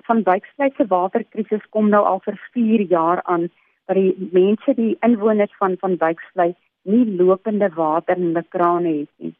Van 0.00 0.22
Wyksvlei 0.22 0.70
se 0.76 0.86
waterkrisis 0.86 1.64
kom 1.70 1.88
nou 1.88 2.04
al 2.04 2.20
vir 2.24 2.38
4 2.52 2.80
jaar 2.80 3.22
aan 3.22 3.48
dat 3.86 3.96
die 3.96 4.28
mense 4.32 4.74
die 4.74 4.96
inwoners 5.00 5.54
van 5.58 5.76
van 5.80 5.96
Wyksvlei 6.00 6.54
nie 6.82 7.04
lopende 7.20 7.68
water 7.74 8.16
in 8.16 8.30
hulle 8.30 8.44
krane 8.48 8.92
het 8.98 9.10
nie. 9.16 9.34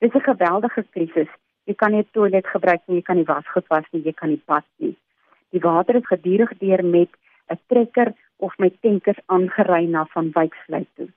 Dis 0.00 0.14
'n 0.14 0.20
geweldige 0.30 0.84
krisis. 0.90 1.28
Jy 1.64 1.74
kan 1.74 1.92
nie 1.92 2.06
toilet 2.12 2.46
gebruik 2.46 2.82
nie, 2.86 2.96
jy 2.96 3.02
kan 3.02 3.16
nie 3.16 3.26
was 3.26 3.84
nie, 3.92 4.02
jy 4.02 4.12
kan 4.12 4.28
nie 4.28 4.42
pas 4.46 4.64
nie. 4.76 4.96
Die 5.50 5.60
water 5.60 5.96
is 5.96 6.06
gedurig 6.06 6.52
deur 6.58 6.84
met 6.84 7.10
'n 7.50 7.58
trekker 7.66 8.12
of 8.36 8.58
met 8.58 8.80
tankers 8.80 9.20
aangery 9.26 9.84
na 9.86 10.04
van 10.04 10.30
Wyksvlei 10.32 10.86
toe. 10.96 11.08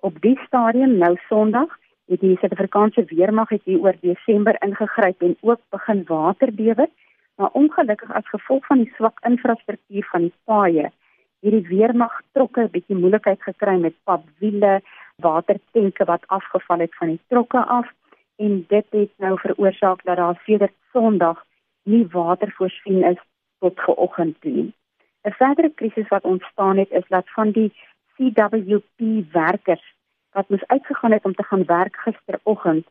Op 0.00 0.20
die 0.20 0.38
stadium 0.46 0.98
nou 0.98 1.16
Sondag 1.28 1.78
het 2.06 2.20
die 2.20 2.36
Suid-Afrikaanse 2.36 3.04
weermag 3.04 3.48
het 3.48 3.62
hier 3.64 3.80
oor 3.80 3.96
Desember 4.00 4.56
ingegryp 4.66 5.22
en 5.22 5.36
ook 5.40 5.60
begin 5.70 6.04
waterbewe, 6.06 6.88
maar 7.36 7.50
ongelukkig 7.52 8.12
as 8.12 8.28
gevolg 8.28 8.66
van 8.66 8.82
die 8.82 8.92
swak 8.96 9.20
infrastruktuur 9.28 10.04
van 10.10 10.20
die 10.20 10.34
paaie, 10.44 10.90
hierdie 11.40 11.66
weermag 11.68 12.20
trokke 12.32 12.60
'n 12.62 12.70
bietjie 12.70 12.96
moeilikheid 12.96 13.42
gekry 13.42 13.76
met 13.80 13.94
papwiele, 14.04 14.80
watertenke 15.16 16.04
wat 16.04 16.26
afgeval 16.26 16.78
het 16.78 16.94
van 16.94 17.08
die 17.08 17.20
trokke 17.28 17.64
af 17.64 17.88
en 18.36 18.64
dit 18.68 18.86
het 18.90 19.12
nou 19.16 19.38
veroorsaak 19.38 20.04
dat 20.04 20.16
daar 20.16 20.40
sedert 20.44 20.74
Sondag 20.92 21.44
nie 21.82 22.06
water 22.10 22.52
voorsien 22.56 23.02
is 23.04 23.20
tot 23.58 23.80
vanoggend 23.80 24.40
toe. 24.40 24.72
'n 25.24 25.32
Verdere 25.40 25.70
krisis 25.70 26.08
wat 26.08 26.24
ontstaan 26.24 26.76
het 26.76 26.90
is 26.90 27.08
dat 27.08 27.30
van 27.30 27.50
die 27.50 27.72
CWP 28.16 28.98
werkers 29.32 29.94
wat 30.32 30.48
moes 30.48 30.66
uitgegaan 30.66 31.12
het 31.12 31.24
om 31.24 31.34
te 31.34 31.42
gaan 31.42 31.64
werk 31.64 31.96
gisteroggend 31.96 32.86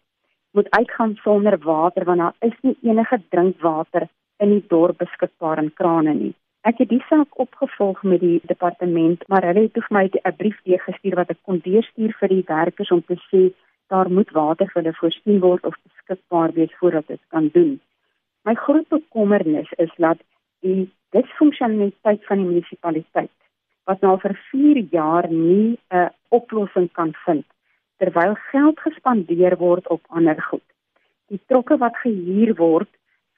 moet 0.52 0.70
uitgaan 0.70 1.16
sonder 1.16 1.58
water 1.60 2.06
want 2.06 2.20
daar 2.20 2.36
is 2.40 2.58
nie 2.62 2.78
enige 2.82 3.22
drinkwater 3.30 4.08
in 4.44 4.54
die 4.56 4.64
dorp 4.74 4.98
beskikbaar 5.04 5.62
in 5.64 5.74
krane 5.80 6.14
nie. 6.18 6.34
Ek 6.70 6.78
het 6.82 6.90
die 6.90 7.02
saak 7.10 7.40
opgevolg 7.42 8.04
met 8.04 8.22
die 8.22 8.40
departement, 8.50 9.24
maar 9.28 9.46
hulle 9.50 9.66
het 9.68 9.78
vir 9.78 9.94
my 9.98 10.06
'n 10.10 10.38
brief 10.38 10.58
deurgestuur 10.70 11.16
wat 11.16 11.32
ek 11.34 11.42
kon 11.46 11.62
deurstuur 11.68 12.14
vir 12.20 12.30
die 12.30 12.44
werkers 12.48 12.92
om 12.92 13.02
te 13.02 13.18
sê 13.30 13.54
daar 13.90 14.10
moet 14.10 14.32
water 14.32 14.68
vir 14.72 14.82
hulle 14.82 15.00
voorsien 15.00 15.40
word 15.40 15.66
of 15.66 15.76
beskikbaar 15.88 16.54
wees 16.54 16.74
voordat 16.80 17.08
dit 17.08 17.22
kan 17.30 17.50
doen. 17.54 17.80
My 18.46 18.56
groot 18.56 18.88
bekommernis 18.90 19.72
is 19.78 19.94
dat 19.98 20.18
die 20.62 20.90
disfunksionaliteit 21.12 22.26
van 22.26 22.38
die 22.38 22.50
munisipaliteit 22.50 23.36
wat 23.90 24.02
nou 24.02 24.18
vir 24.20 24.36
4 24.52 24.78
jaar 24.92 25.28
nie 25.30 25.78
'n 25.90 26.10
oplossing 26.30 26.90
kan 26.92 27.14
vind 27.26 27.46
terwyl 27.98 28.36
geld 28.52 28.80
gespandeer 28.80 29.58
word 29.58 29.88
op 29.88 30.02
ander 30.08 30.42
goed. 30.42 30.68
Die 31.28 31.40
trokke 31.48 31.78
wat 31.78 31.96
gehuur 32.04 32.56
word, 32.56 32.90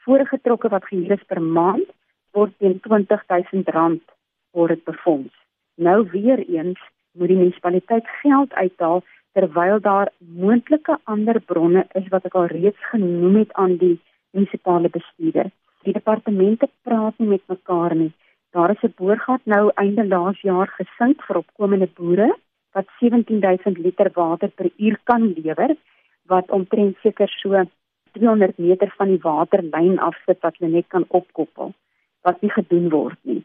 vorige 0.06 0.40
trokke 0.42 0.70
wat 0.70 0.86
gehuur 0.90 1.12
is 1.18 1.26
per 1.28 1.42
maand 1.42 1.90
word 2.34 2.54
teen 2.59 2.80
R20000 2.82 4.02
word 4.54 4.84
befonds. 4.86 5.34
Nou 5.76 6.10
weer 6.12 6.40
eens 6.48 6.80
moet 7.18 7.30
die 7.30 7.38
munisipaliteit 7.38 8.08
geld 8.22 8.54
uithaal 8.54 9.04
terwyl 9.34 9.80
daar 9.82 10.12
moontlike 10.18 10.98
ander 11.04 11.40
bronne 11.42 11.86
is 12.00 12.10
wat 12.14 12.26
ek 12.30 12.36
al 12.38 12.50
reeds 12.54 12.90
genoem 12.92 13.40
het 13.42 13.54
aan 13.54 13.78
die 13.82 13.95
munisipale 14.34 14.90
bestuurder. 14.94 15.50
Die 15.84 15.94
departemente 15.94 16.70
praat 16.88 17.17
nie 17.17 17.30
met 17.36 17.44
mekaar 17.52 17.95
nie. 17.95 18.12
Daar 18.54 18.72
is 18.72 18.84
'n 18.84 18.94
boorgat 18.98 19.42
nou 19.45 19.72
einde 19.76 20.06
laas 20.08 20.40
jaar 20.42 20.70
gesink 20.80 21.23
vir 21.28 21.38
opkomende 21.38 21.90
boere 21.98 22.30
wat 22.73 22.88
17000 23.00 23.78
liter 23.78 24.10
water 24.14 24.50
per 24.50 24.70
uur 24.78 24.98
kan 25.04 25.34
lewer 25.34 25.76
wat 26.26 26.52
omtrent 26.52 26.98
seker 27.02 27.30
so 27.30 27.66
300 28.17 28.58
meter 28.58 28.94
van 28.97 29.08
die 29.14 29.22
waterlyn 29.23 29.97
afsit 30.00 30.39
wat 30.45 30.59
hulle 30.59 30.72
net 30.72 30.88
kan 30.88 31.06
opkoppel 31.08 31.73
wat 32.28 32.42
nie 32.42 32.52
gedoen 32.52 32.89
word 32.89 33.20
nie. 33.22 33.42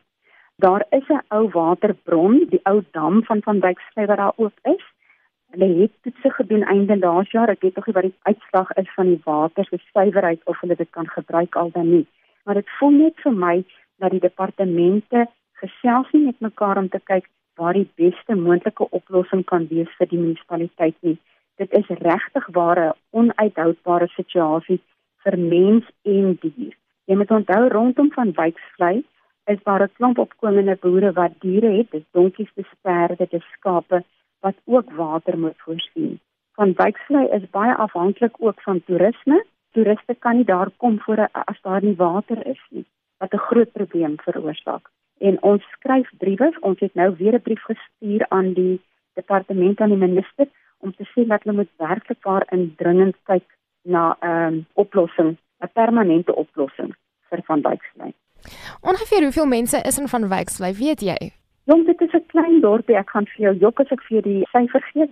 Daar 0.65 0.85
is 0.91 1.09
'n 1.09 1.25
ou 1.29 1.49
waterbron, 1.55 2.47
die 2.51 2.61
ou 2.63 2.83
dam 2.91 3.25
van 3.25 3.43
van 3.43 3.61
Wyksvlei 3.61 4.07
wat 4.07 4.17
daar 4.17 4.37
ook 4.37 4.59
is. 4.63 4.85
Hulle 5.51 5.69
het 5.81 5.93
toetse 6.03 6.31
gedoen 6.31 6.63
einde 6.63 6.99
laas 6.99 7.31
jaar. 7.31 7.49
Ek 7.49 7.61
weet 7.61 7.77
nog 7.77 7.87
nie 7.87 7.95
wat 7.95 8.03
die 8.03 8.19
uitslag 8.23 8.73
is 8.73 8.95
van 8.95 9.07
die 9.07 9.21
water 9.25 9.65
se 9.65 9.79
suiwerheid 9.93 10.41
of 10.45 10.61
hulle 10.61 10.77
dit 10.77 10.91
kan 10.91 11.09
gebruik 11.09 11.57
al 11.57 11.71
dan 11.71 11.91
nie. 11.91 12.07
Maar 12.45 12.55
dit 12.55 12.71
voel 12.79 12.91
net 12.91 13.21
vir 13.21 13.33
my 13.33 13.65
dat 13.99 14.11
die 14.11 14.21
departemente 14.21 15.27
gesels 15.53 16.11
nie 16.13 16.25
met 16.25 16.41
mekaar 16.41 16.77
om 16.77 16.89
te 16.89 17.01
kyk 17.05 17.29
waar 17.55 17.73
die 17.73 17.91
beste 17.95 18.35
moontlike 18.35 18.91
oplossing 18.91 19.45
kan 19.45 19.67
wees 19.71 19.91
vir 19.99 20.07
die 20.07 20.19
munisipaliteit 20.19 20.97
nie. 21.01 21.19
Dit 21.59 21.73
is 21.75 21.87
regtig 21.89 22.47
ware 22.55 22.93
onuithoudbare 23.11 24.07
situasie 24.15 24.79
vir 25.25 25.37
mens 25.39 25.87
en 26.07 26.37
dier. 26.43 26.75
Jy 27.11 27.17
moet 27.19 27.33
onthou 27.35 27.65
rondom 27.73 28.13
van 28.15 28.31
Wyksvlei 28.37 29.03
is 29.53 29.63
daar 29.65 29.83
'n 29.83 29.95
klomp 29.99 30.19
opkomende 30.19 30.77
boere 30.81 31.13
wat 31.13 31.33
diere 31.41 31.71
het, 31.79 31.91
dis 31.91 32.05
donkies, 32.13 32.53
dis 32.55 32.73
perde, 32.83 33.27
dis 33.31 33.53
skape 33.57 34.05
wat 34.41 34.55
ook 34.65 34.93
water 34.93 35.39
moet 35.39 35.59
voorsien. 35.65 36.21
Van 36.55 36.73
Wyksvlei 36.77 37.27
is 37.39 37.51
baie 37.51 37.75
afhanklik 37.75 38.35
ook 38.39 38.63
van 38.63 38.85
toerisme. 38.85 39.45
Toeriste 39.73 40.15
kan 40.15 40.37
nie 40.37 40.45
daar 40.45 40.71
kom 40.77 41.01
voor 41.01 41.29
as 41.33 41.61
daar 41.63 41.83
nie 41.83 41.97
water 41.97 42.47
is 42.47 42.63
nie, 42.71 42.85
wat 43.19 43.33
'n 43.33 43.47
groot 43.49 43.73
probleem 43.73 44.15
veroorsaak. 44.17 44.91
En 45.19 45.43
ons 45.43 45.63
skryf 45.63 46.11
briewe, 46.19 46.57
ons 46.61 46.81
het 46.81 46.95
nou 46.95 47.15
weer 47.17 47.35
'n 47.35 47.43
brief 47.43 47.63
gestuur 47.63 48.27
aan 48.29 48.53
die 48.53 48.81
departement 49.15 49.81
aan 49.81 49.89
die 49.89 50.07
minister 50.07 50.47
om 50.81 50.95
te 50.95 51.05
sê 51.13 51.27
dat 51.27 51.43
hulle 51.43 51.57
moet 51.57 51.71
werklik 51.77 52.23
waar 52.23 52.47
indringend 52.51 53.17
kyk 53.25 53.47
na 53.83 54.17
'n 54.21 54.29
um, 54.29 54.67
oplossing 54.75 55.37
'n 55.63 55.71
permanente 55.73 56.35
oplossing 56.35 56.95
vir 57.29 57.41
Van 57.47 57.63
Wyksvlei. 57.63 58.13
Ongeveer 58.81 59.23
hoeveel 59.23 59.47
mense 59.47 59.81
is 59.81 59.99
in 59.99 60.09
Van 60.09 60.29
Wyksvlei, 60.29 60.73
weet 60.75 61.01
jy? 61.01 61.33
Jong, 61.65 61.87
dit 61.87 62.01
is 62.01 62.13
'n 62.13 62.27
klein 62.27 62.61
dorpie. 62.61 62.97
Ek 62.97 63.11
gaan 63.11 63.27
vir 63.27 63.45
jou 63.47 63.55
jok 63.57 63.81
as 63.81 63.91
ek 63.91 64.03
vir 64.03 64.23
die 64.23 64.47
syfer 64.53 64.83
gee, 64.93 65.09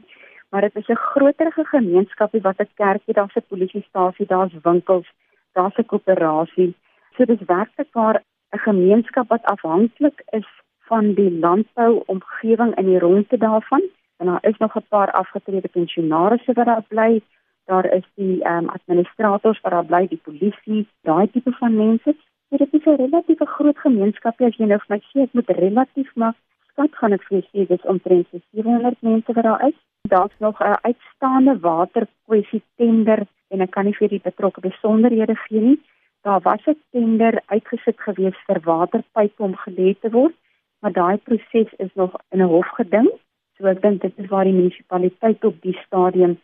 maar 0.50 0.60
dit 0.60 0.76
is 0.76 0.88
'n 0.88 1.05
groterige 1.12 1.65
gemeenskapie 1.65 2.41
wat 2.41 2.60
'n 2.60 2.69
kerkie, 2.75 3.15
daar's 3.15 3.37
'n 3.37 3.49
polisiestasie, 3.49 4.26
daar's 4.26 4.55
winkels, 4.62 5.09
daar's 5.53 5.78
'n 5.78 5.84
koöperasie. 5.84 6.75
So 7.16 7.25
dis 7.25 7.44
werklik 7.47 7.93
waar 7.93 8.22
'n 8.53 8.59
gemeenskap 8.59 9.28
wat 9.28 9.44
afhanklik 9.44 10.22
is 10.31 10.49
van 10.88 11.15
die 11.15 11.31
landbou 11.38 12.03
omgewing 12.06 12.76
in 12.76 12.87
die 12.87 12.99
rondte 12.99 13.38
daarvan. 13.38 13.82
En 14.16 14.27
daar 14.27 14.44
is 14.50 14.56
nog 14.59 14.77
'n 14.77 14.87
paar 14.88 15.10
afgetrede 15.10 15.69
pensionaarsse 15.69 16.53
wat 16.53 16.66
daar 16.66 16.84
bly 16.88 17.22
daar 17.66 17.93
is 17.93 18.06
die 18.15 18.43
ehm 18.43 18.65
um, 18.65 18.69
administrateurs 18.69 19.60
wat 19.60 19.72
daar 19.72 19.84
bly, 19.84 20.06
die 20.09 20.21
polisie, 20.22 20.88
daai 21.03 21.31
tipe 21.31 21.53
van 21.53 21.77
mense. 21.77 22.15
So 22.49 22.56
dit 22.56 22.75
is 22.75 22.84
'n 22.84 23.00
relatief 23.05 23.38
groot 23.38 23.78
gemeenskap 23.78 24.41
as 24.41 24.56
jy 24.56 24.66
nou 24.66 24.78
vir 24.78 24.97
my 24.97 25.00
sê 25.10 25.22
ek 25.22 25.32
moet 25.32 25.50
relatief 25.50 26.10
maar 26.15 26.34
skat 26.71 26.94
gaan 27.00 27.12
ek 27.12 27.25
vir 27.28 27.43
sê 27.43 27.66
dis 27.66 27.91
omtrent 27.93 28.26
700 28.31 28.97
mense 29.00 29.32
wat 29.32 29.44
daar 29.44 29.66
is. 29.69 29.78
Daar's 30.09 30.38
nog 30.38 30.60
'n 30.60 30.78
uitstaande 30.88 31.59
waterkwessie 31.60 32.62
tender 32.76 33.26
en 33.50 33.60
ek 33.60 33.71
kan 33.71 33.84
nie 33.84 33.99
vir 34.00 34.09
die 34.09 34.26
betrokke 34.28 34.60
besonderhede 34.60 35.34
gee 35.34 35.60
nie. 35.60 35.78
Daar 36.22 36.41
was 36.41 36.66
'n 36.66 36.78
tender 36.91 37.43
uitgesit 37.47 38.00
gewees 38.00 38.38
vir 38.47 38.60
waterpype 38.60 39.43
om 39.43 39.55
gelê 39.65 39.99
te 40.00 40.10
word, 40.10 40.34
maar 40.81 40.93
daai 40.93 41.16
proses 41.16 41.71
is 41.78 41.94
nog 41.94 42.12
in 42.31 42.41
'n 42.43 42.53
hof 42.55 42.69
geding. 42.69 43.09
So 43.56 43.69
ek 43.71 43.81
dink 43.81 44.03
dit 44.03 44.19
is 44.21 44.28
waar 44.28 44.44
die 44.44 44.53
munisipaliteit 44.53 45.44
op 45.49 45.56
die 45.65 45.77
stadium 45.87 46.37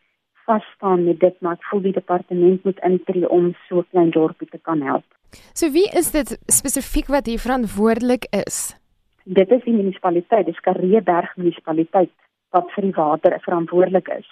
vas 0.46 0.64
staan 0.74 1.04
met 1.04 1.20
dit 1.20 1.34
maar 1.44 1.58
ek 1.58 1.66
voel 1.70 1.82
die 1.84 1.96
departement 1.96 2.64
moet 2.64 2.78
intree 2.88 3.28
om 3.28 3.50
so 3.68 3.84
klein 3.90 4.10
dorpie 4.14 4.48
te 4.48 4.58
kan 4.58 4.80
help. 4.82 5.04
So 5.54 5.68
wie 5.74 5.88
is 5.98 6.10
dit 6.16 6.32
spesifiek 6.50 7.10
wat 7.12 7.28
hier 7.28 7.42
verantwoordelik 7.42 8.26
is? 8.46 8.72
Dit 9.24 9.52
is 9.54 9.62
die 9.64 9.74
munisipaliteit, 9.76 10.48
dis 10.48 10.64
Kareeberg 10.64 11.36
munisipaliteit 11.36 12.10
wat 12.52 12.72
vir 12.74 12.88
die 12.88 12.96
water 12.96 13.36
verantwoordelik 13.44 14.08
is. 14.16 14.28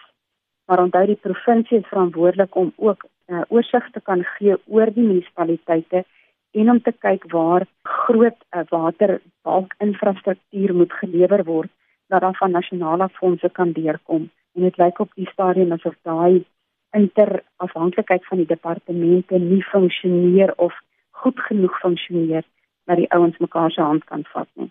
Maar 0.68 0.82
onthou 0.86 1.04
die 1.06 1.20
provinsie 1.20 1.78
is 1.78 1.90
verantwoordelik 1.92 2.56
om 2.56 2.72
ook 2.76 3.04
'n 3.04 3.34
uh, 3.34 3.44
oorsig 3.48 3.90
te 3.90 4.00
kan 4.00 4.24
gee 4.38 4.56
oor 4.66 4.90
die 4.94 5.04
munisipaliteite 5.04 6.04
en 6.52 6.70
om 6.70 6.80
te 6.82 6.92
kyk 6.92 7.28
waar 7.32 7.66
groot 7.82 8.40
uh, 8.50 8.64
waterbalk 8.68 9.74
infrastruktuur 9.78 10.74
moet 10.74 10.92
gelewer 10.92 11.44
word 11.44 11.70
dat 12.10 12.20
dan 12.20 12.34
van 12.34 12.50
nasionale 12.50 13.08
fondse 13.08 13.50
kan 13.58 13.72
deurkom 13.72 14.30
en 14.54 14.62
dit 14.62 14.76
lyk 14.76 14.98
op 14.98 15.10
die 15.14 15.28
stadium 15.30 15.72
asof 15.72 15.94
daai 16.02 16.44
interafhanklikheid 16.90 18.26
van 18.26 18.42
die 18.42 18.46
departemente 18.46 19.38
nie 19.38 19.62
funksioneer 19.62 20.52
of 20.56 20.74
goed 21.10 21.40
genoeg 21.40 21.78
funksioneer 21.78 22.44
dat 22.84 22.96
die 22.96 23.10
ouens 23.14 23.38
mekaar 23.38 23.70
se 23.70 23.80
hand 23.80 24.04
kan 24.04 24.24
vat 24.32 24.48
nie. 24.54 24.70